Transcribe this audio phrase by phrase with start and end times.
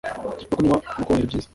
[0.49, 1.49] no kunywa no kubonera ibyiza